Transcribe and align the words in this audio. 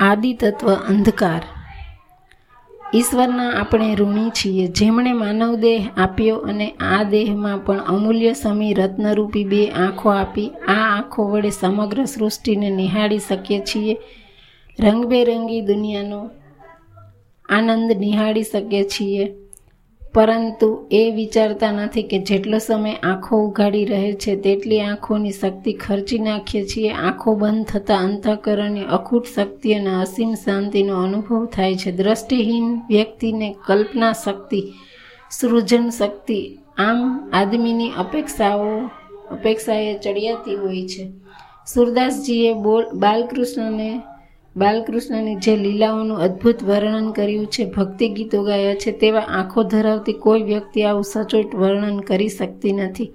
આદિ 0.00 0.32
તત્વ 0.32 0.74
અંધકાર. 0.74 1.42
ઈશ્વરના 2.94 3.50
આપણે 3.50 3.94
ઋણી 3.94 4.30
છીએ. 4.30 4.66
જેમણે 4.66 5.12
માનવ 5.12 5.54
દેહ 5.54 5.88
આપ્યો 5.96 6.36
અને 6.36 6.70
આ 6.70 7.02
દેહમાં 7.02 7.58
પણ 7.58 7.78
અમૂલ્ય 7.78 8.32
સમી 8.32 8.74
રત્નરૂપી 8.74 9.44
બે 9.44 9.68
આંખો 9.68 10.10
આપી, 10.10 10.48
આ 10.48 10.72
આંખો 10.72 11.24
વડે 11.24 11.50
સમગ્ર 11.50 12.04
સૃષ્ટિને 12.04 12.70
નિહાળી 12.70 13.18
શકીએ 13.18 13.60
છીએ. 13.60 13.96
રંગબેરંગી 14.80 15.60
દુનિયાનો 15.60 16.30
આનંદ 17.48 17.92
નિહાળી 17.92 18.42
શકીએ 18.42 18.84
છીએ. 18.84 19.34
પરંતુ 20.16 20.86
એ 20.90 21.10
વિચારતા 21.10 21.72
નથી 21.72 22.02
કે 22.02 22.18
જેટલો 22.18 22.58
સમય 22.58 22.92
આંખો 22.94 23.36
ઉઘાડી 23.36 23.84
રહે 23.84 24.12
છે, 24.12 24.36
તેટલી 24.36 24.80
આંખોની 24.80 25.30
શક્તિ 25.30 25.72
ખર્ચી 25.72 26.18
નાખીએ 26.18 26.64
છીએ. 26.66 26.90
આંખો 26.90 27.34
બંધ 27.34 27.66
થતાં 27.66 28.04
અંતઃકરણની 28.04 28.80
અખૂટ 28.80 29.26
શક્તિ 29.36 29.74
અને 29.74 29.92
અસીમ 29.94 30.34
શાંતિનો 30.34 30.94
અનુભવ 31.02 31.44
થાય 31.46 31.74
છે. 31.74 31.92
દ્રષ્ટિહીન 31.92 32.66
વ્યક્તિને 32.88 33.54
કલ્પના 33.66 34.12
શક્તિ, 34.12 34.62
સૃજન 35.30 35.90
શક્તિ 35.90 36.40
આમ 36.78 37.30
આદમીની 37.32 37.92
અપેક્ષાઓ, 37.98 38.72
અપેક્ષાએ 39.32 39.98
ચડિયાતી 39.98 40.56
હોય 40.56 40.84
છે. 40.88 41.12
સુરદાસજીએ 41.74 42.52
બોલ, 42.54 42.84
બાલકૃષ્ણને 42.94 43.90
બાલકૃષ્ણની 44.56 45.36
જે 45.36 45.56
લીલાઓનું 45.56 46.18
અદ્ભુત 46.18 46.62
વર્ણન 46.62 47.10
કર્યું 47.10 47.46
છે, 47.46 47.64
ભક્તિ 47.64 48.08
ગીતો 48.08 48.42
ગાયા 48.42 48.74
છે, 48.74 48.92
તેવા 48.92 49.20
આંખો 49.20 49.62
ધરાવતી 49.62 50.12
કોઈ 50.12 50.42
વ્યક્તિ 50.42 50.82
આવું 50.82 51.04
સચોટ 51.04 51.54
વર્ણન 51.54 52.00
કરી 52.00 52.28
શકતી 52.28 52.72
નથી. 52.72 53.12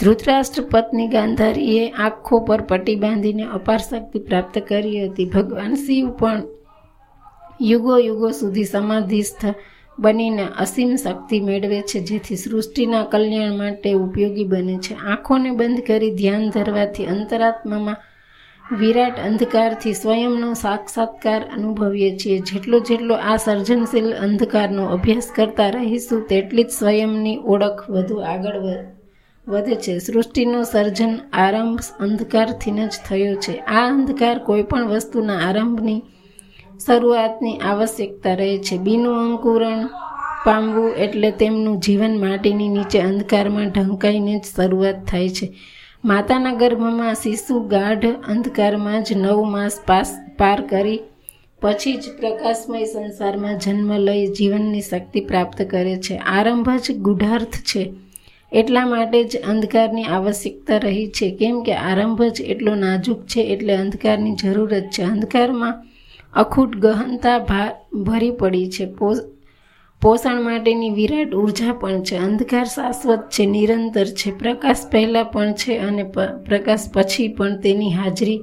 ધૃતરાષ્ટ્ર 0.00 0.62
પત્ની 0.62 1.08
ગાંધારીએ 1.08 1.90
આંખો 1.90 2.40
પર 2.40 2.60
પટ્ટી 2.60 2.96
બાંધીને 2.96 3.42
અપાર 3.42 3.78
શક્તિ 3.78 4.18
પ્રાપ્ત 4.18 4.58
કરી 4.58 5.06
હતી. 5.06 5.24
ભગવાન 5.24 5.74
શિવ 5.74 6.10
પણ 6.10 6.42
યુગો 7.60 7.98
યુગો 7.98 8.30
સુધી 8.30 8.64
સમાધિસ્થ 8.64 9.46
બનીને 9.98 10.46
અસીમ 10.58 10.96
શક્તિ 10.96 11.40
મેળવે 11.40 11.80
છે, 11.80 11.98
જેથી 12.00 12.36
સૃષ્ટિના 12.36 13.04
કલ્યાણ 13.04 13.56
માટે 13.56 13.92
ઉપયોગી 13.92 14.44
બને 14.44 14.78
છે. 14.78 14.94
આંખોને 14.94 15.50
બંધ 15.50 15.80
કરી 15.80 16.10
ધ્યાન 16.10 16.50
ધરવાથી 16.50 17.06
અંતરાત્મામાં 17.06 17.96
વિરાટ 18.72 19.18
અંધકારથી 19.18 19.92
સ્વયંનો 19.94 20.54
સાક્ષાત્કાર 20.54 21.44
અનુભવીએ 21.56 22.16
છીએ. 22.16 22.38
જેટલો 22.38 22.78
જેટલો 22.78 23.14
આ 23.14 23.36
સર્જનશીલ 23.36 24.14
અંધકારનો 24.14 24.84
અભ્યાસ 24.86 25.32
કરતા 25.36 25.68
રહીશું, 25.68 26.26
તેટલી 26.26 26.64
જ 26.64 26.70
સ્વયંની 26.70 27.38
ઓળખ 27.44 27.90
વધુ 27.90 28.16
આગળ 28.16 28.58
વધે 29.48 29.74
છે. 29.74 29.98
સૃષ્ટિનો 29.98 30.62
સર્જન 30.62 31.18
આરંભ 31.32 31.80
અંધકારથી 32.00 32.70
જ 32.70 32.90
થયો 33.08 33.34
છે. 33.34 33.58
આ 33.58 33.88
અંધકાર 33.88 34.38
કોઈપણ 34.38 34.86
વસ્તુના 34.86 35.38
આરંભની 35.38 36.02
શરૂઆતની 36.86 37.58
આવશ્યકતા 37.58 38.34
રહે 38.34 38.58
છે. 38.58 38.78
બીનું 38.78 39.30
અંકુરણ 39.30 39.86
પામવું 40.44 40.90
એટલે 40.90 41.30
તેમનું 41.30 41.80
જીવન 41.80 42.20
માટીની 42.20 42.68
નીચે 42.68 43.00
અંધકારમાં 43.00 43.70
ઢંકાઈને 43.70 44.38
જ 44.38 44.44
શરૂઆત 44.56 45.04
થાય 45.10 45.28
છે. 45.28 45.56
માતાના 46.04 46.54
ગર્ભમાં 46.54 47.14
શિશુ 47.14 47.60
ગાઢ 47.68 48.06
અંધકારમાં 48.06 49.02
જ 49.02 49.12
નવ 49.16 49.44
માસ 49.44 49.80
પાસ 49.86 50.18
પાર 50.38 50.60
કરી 50.66 51.00
પછી 51.62 51.94
જ 51.94 52.10
પ્રકાશમય 52.20 52.84
સંસારમાં 52.84 53.58
જન્મ 53.58 53.92
લઈ 53.96 54.26
જીવનની 54.26 54.80
શક્તિ 54.80 55.20
પ્રાપ્ત 55.20 55.62
કરે 55.62 55.96
છે. 55.96 56.16
આરંભ 56.16 56.70
જ 56.70 56.96
ગુઢાર્થ 56.96 57.56
છે. 57.56 57.92
એટલા 58.52 58.86
માટે 58.86 59.24
જ 59.24 59.36
અંધકારની 59.36 60.04
આવશ્યકતા 60.04 60.76
રહી 60.76 61.06
છે. 61.06 61.30
કેમ 61.36 61.62
કે 61.62 61.74
આરંભ 61.74 62.22
જ 62.22 62.40
એટલો 62.40 62.74
નાજુક 62.74 63.26
છે 63.26 63.40
એટલે 63.40 63.76
અંધકારની 63.76 64.34
જરૂરત 64.34 64.90
છે. 64.98 65.02
અંધકારમાં 65.02 65.84
અખૂટ 66.34 66.76
ગહનતા 66.76 67.38
ભરી 67.92 68.30
પડી 68.30 68.68
છે. 68.68 68.86
પોષણ 70.02 70.42
માટેની 70.42 70.90
વિરાટ 70.90 71.34
ઊર્જા 71.34 71.72
પણ 71.72 72.02
છે. 72.02 72.16
અંધકાર 72.16 72.64
શાશ્વત 72.64 73.20
છે, 73.30 73.46
નિરંતર 73.46 74.04
છે. 74.04 74.38
પ્રકાશ 74.38 74.76
પહેલાં 74.90 75.24
પણ 75.24 75.52
છે 75.52 75.78
અને 75.78 76.02
પ્રકાશ 76.48 76.80
પછી 76.92 77.28
પણ 77.28 77.56
તેની 77.56 77.94
હાજરી 77.94 78.42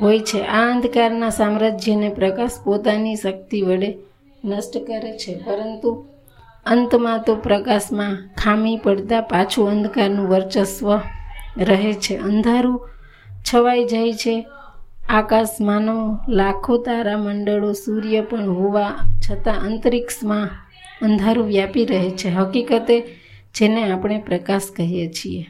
હોય 0.00 0.18
છે. 0.18 0.40
આ 0.40 0.70
અંધકારના 0.70 1.30
સામ્રાજ્યને 1.30 2.08
પ્રકાશ 2.08 2.50
પોતાની 2.64 3.16
શક્તિ 3.16 3.62
વડે 3.62 3.98
નષ્ટ 4.44 4.78
કરે 4.86 5.12
છે. 5.18 5.38
પરંતુ 5.38 6.06
અંતમાં 6.66 7.22
તો 7.22 7.36
પ્રકાશમાં 7.36 8.30
ખામી 8.38 8.76
પડતા 8.76 9.20
પાછું 9.20 9.70
અંધકારનું 9.70 10.28
વર્ચસ્વ 10.28 10.96
રહે 11.56 11.92
છે. 11.92 12.16
અંધારું 12.16 12.88
છવાઈ 13.54 13.84
જાય 13.84 14.12
છે. 14.12 14.46
આકાશમાંનો 15.08 16.18
લાખો 16.28 16.76
તારા 16.76 17.16
મંડળો 17.16 17.72
સૂર્ય 17.72 18.20
પણ 18.20 18.48
હોવા 18.48 18.96
છતાં 19.22 19.54
અંતરિક્ષમાં 19.54 20.50
અંધારું 21.02 21.46
વ્યાપી 21.46 21.84
રહે 21.84 22.10
છે. 22.10 22.28
હકીકતે 22.28 23.02
જેને 23.54 23.90
આપણે 23.90 24.18
પ્રકાશ 24.18 24.62
કહીએ 24.76 25.08
છીએ. 25.08 25.46